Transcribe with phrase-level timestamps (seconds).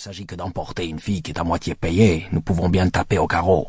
[0.00, 2.26] s'agit que d'emporter une fille qui est à moitié payée.
[2.32, 3.66] Nous pouvons bien taper au carreau.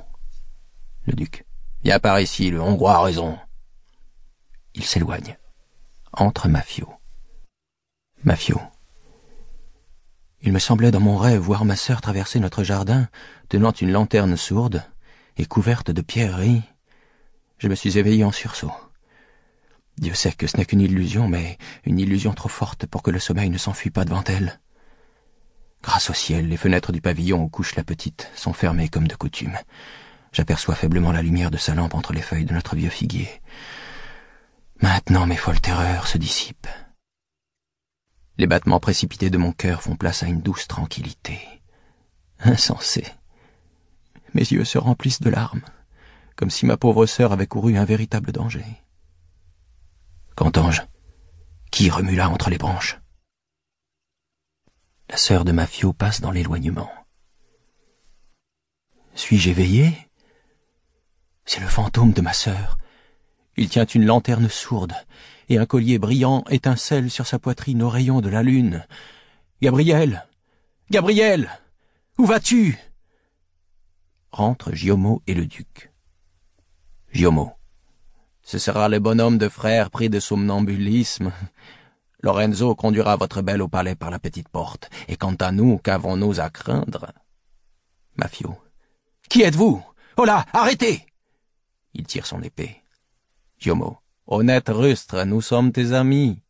[1.06, 1.46] Le duc.
[1.84, 3.38] Viens par ici, le Hongrois a raison.
[4.73, 5.38] Il s'éloigne.
[6.13, 6.88] Entre Mafio.
[8.23, 8.62] Mafio.
[10.41, 13.09] Il me semblait dans mon rêve voir ma sœur traverser notre jardin,
[13.50, 14.84] tenant une lanterne sourde
[15.36, 16.63] et couverte de pierreries.
[17.57, 18.71] Je me suis éveillé en sursaut.
[19.98, 23.20] Dieu sait que ce n'est qu'une illusion, mais une illusion trop forte pour que le
[23.20, 24.61] sommeil ne s'enfuit pas devant elle.
[25.84, 29.15] Grâce au ciel, les fenêtres du pavillon où couche la petite sont fermées comme de
[29.15, 29.57] coutume.
[30.32, 33.29] J'aperçois faiblement la lumière de sa lampe entre les feuilles de notre vieux figuier.
[34.81, 36.67] Maintenant mes folles terreurs se dissipent.
[38.37, 41.39] Les battements précipités de mon cœur font place à une douce tranquillité.
[42.39, 43.05] Insensé.
[44.34, 45.61] Mes yeux se remplissent de larmes,
[46.35, 48.65] comme si ma pauvre sœur avait couru un véritable danger.
[50.35, 50.81] Qu'entends-je?
[51.71, 52.99] Qui remue là entre les branches?
[55.11, 56.89] La sœur de Mafio passe dans l'éloignement.
[59.13, 59.91] Suis-je éveillé?
[61.43, 62.77] C'est le fantôme de ma sœur.
[63.57, 64.94] Il tient une lanterne sourde,
[65.50, 68.88] et un collier brillant étincelle sur sa poitrine aux rayons de la lune.
[69.62, 70.26] Gabriel
[70.89, 71.59] Gabriel
[72.17, 72.80] Où vas-tu?
[74.32, 75.92] Rentrent Giomo et le duc.
[77.12, 77.52] Giomo.
[78.44, 81.34] Ce sera le bonhomme de frère pris de somnambulisme.
[82.23, 86.39] Lorenzo conduira votre belle au palais par la petite porte, et quant à nous, qu'avons-nous
[86.39, 87.11] à craindre?
[88.16, 88.58] Mafio.
[89.27, 89.83] Qui êtes-vous?
[90.17, 91.05] Oh arrêtez
[91.94, 92.83] Il tire son épée.
[93.58, 93.97] Giomo.
[94.27, 96.42] Honnête rustre, nous sommes tes amis.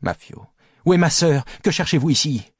[0.00, 0.46] Mafio.
[0.84, 1.44] Où est ma sœur?
[1.62, 2.52] Que cherchez-vous ici?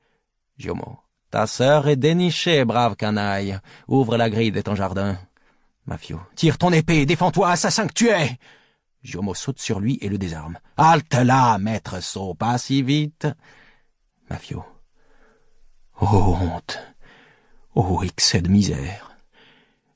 [0.59, 0.99] Giomo.
[1.31, 3.59] Ta sœur est dénichée, brave canaille.
[3.87, 5.19] Ouvre la grille de ton jardin.
[5.87, 6.21] Mafio.
[6.35, 8.39] Tire ton épée, défends-toi, assassin que tu es
[9.05, 10.59] Giomo saute sur lui et le désarme.
[10.79, 13.29] Halte là, maître saut, pas si vite.
[14.31, 14.65] Mafio.
[16.01, 16.79] Oh honte.
[17.75, 19.13] Oh excès de misère.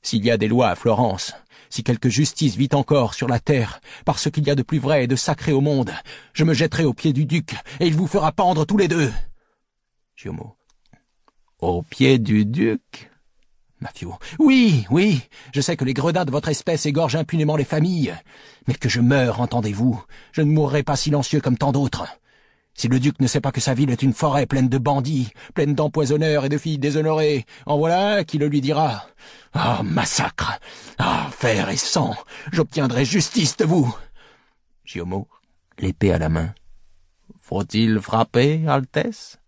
[0.01, 1.33] S'il y a des lois à Florence,
[1.69, 5.03] si quelque justice vit encore sur la terre, parce qu'il y a de plus vrai
[5.03, 5.91] et de sacré au monde,
[6.33, 9.11] je me jetterai aux pieds du duc, et il vous fera pendre tous les deux.
[10.15, 10.55] Giomo.
[11.59, 13.08] Aux pieds du duc?
[13.81, 14.17] Mafio.
[14.39, 15.21] Oui, oui,
[15.53, 18.13] je sais que les gredins de votre espèce égorgent impunément les familles.
[18.67, 20.03] Mais que je meure, entendez-vous,
[20.33, 22.05] je ne mourrai pas silencieux comme tant d'autres.
[22.73, 25.31] Si le duc ne sait pas que sa ville est une forêt pleine de bandits,
[25.53, 29.05] pleine d'empoisonneurs et de filles déshonorées, en voilà qui le lui dira.
[29.53, 30.59] Ah, massacre
[30.97, 32.15] Ah, fer et sang
[32.51, 33.93] J'obtiendrai justice de vous
[34.85, 35.27] Giomo,
[35.77, 36.53] l'épée à la main.
[37.39, 39.39] Faut-il frapper, Altesse?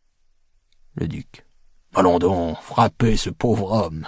[0.96, 1.46] Le duc.
[1.94, 4.08] Allons donc, frappez ce pauvre homme.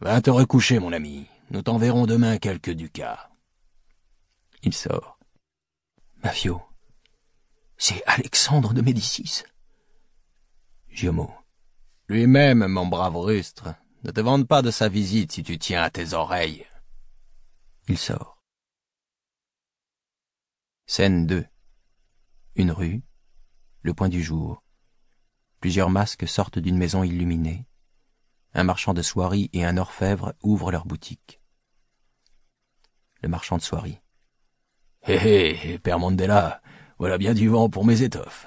[0.00, 1.28] Va te recoucher, mon ami.
[1.50, 3.30] Nous t'enverrons demain quelques ducats.
[4.62, 5.18] Il sort.
[6.24, 6.60] Mafio.
[7.76, 9.44] C'est Alexandre de Médicis.
[10.88, 11.30] Giomo.
[12.08, 13.74] Lui-même, mon brave rustre.
[14.02, 16.66] Ne te vante pas de sa visite si tu tiens à tes oreilles.
[17.86, 18.42] Il sort.
[20.86, 21.46] Scène 2.
[22.56, 23.02] Une rue.
[23.82, 24.62] Le point du jour.
[25.66, 27.66] Plusieurs masques sortent d'une maison illuminée.
[28.54, 31.40] Un marchand de soieries et un orfèvre ouvrent leur boutique.
[33.20, 33.98] Le marchand de soieries.
[35.08, 36.62] Hé hé, Père Mandela,
[37.00, 38.46] voilà bien du vent pour mes étoffes.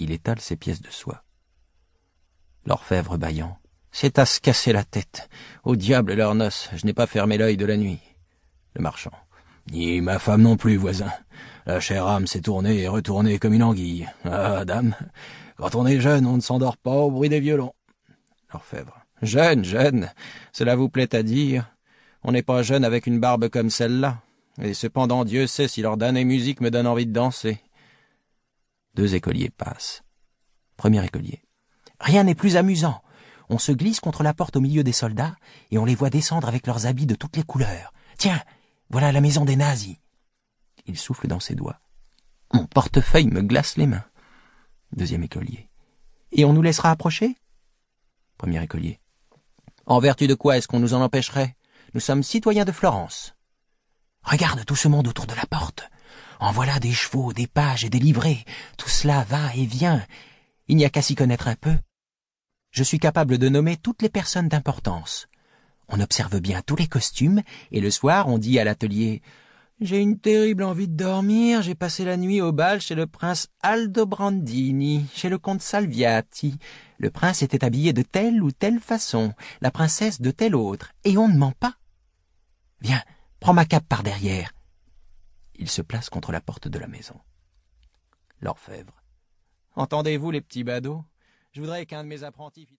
[0.00, 1.22] Il étale ses pièces de soie.
[2.66, 3.56] L'orfèvre bâillant.
[3.92, 5.30] C'est à se casser la tête.
[5.62, 8.00] Au diable leurs noces, je n'ai pas fermé l'œil de la nuit.
[8.74, 9.12] Le marchand.
[9.70, 11.12] Ni ma femme non plus, voisin.
[11.64, 14.08] La chère âme s'est tournée et retournée comme une anguille.
[14.24, 14.96] Ah, dame,
[15.60, 17.74] quand on est jeune, on ne s'endort pas au bruit des violons.
[18.52, 18.98] L'orfèvre.
[19.20, 20.10] Jeune, jeune,
[20.52, 21.76] cela vous plaît à dire.
[22.22, 24.22] On n'est pas jeune avec une barbe comme celle-là.
[24.62, 27.60] Et cependant Dieu sait si leur damnée musique me donne envie de danser.
[28.94, 30.02] Deux écoliers passent.
[30.76, 31.42] Premier écolier.
[32.00, 33.02] Rien n'est plus amusant.
[33.50, 35.36] On se glisse contre la porte au milieu des soldats,
[35.70, 37.92] et on les voit descendre avec leurs habits de toutes les couleurs.
[38.16, 38.40] Tiens,
[38.88, 39.96] voilà la maison des nazis.
[40.86, 41.78] Il souffle dans ses doigts.
[42.54, 44.04] Mon portefeuille me glace les mains.
[44.96, 45.68] Deuxième écolier.
[46.32, 47.36] Et on nous laissera approcher?
[48.38, 49.00] Premier écolier.
[49.86, 51.56] En vertu de quoi est-ce qu'on nous en empêcherait?
[51.94, 53.34] Nous sommes citoyens de Florence.
[54.22, 55.88] Regarde tout ce monde autour de la porte.
[56.40, 58.44] En voilà des chevaux, des pages et des livrées.
[58.76, 60.04] Tout cela va et vient.
[60.68, 61.76] Il n'y a qu'à s'y connaître un peu.
[62.70, 65.26] Je suis capable de nommer toutes les personnes d'importance.
[65.88, 67.42] On observe bien tous les costumes,
[67.72, 69.22] et le soir on dit à l'atelier
[69.80, 73.48] J'ai une terrible envie de dormir, j'ai passé la nuit au bal chez le prince
[73.62, 76.58] Aldobrandini, chez le comte Salviati.
[76.98, 79.32] Le prince était habillé de telle ou telle façon,
[79.62, 81.76] la princesse de telle autre, et on ne ment pas.
[82.82, 83.02] Viens,
[83.40, 84.52] prends ma cape par derrière.
[85.54, 87.18] Il se place contre la porte de la maison.
[88.42, 89.02] L'orfèvre.
[89.76, 91.04] Entendez-vous, les petits badauds?
[91.52, 92.66] Je voudrais qu'un de mes apprentis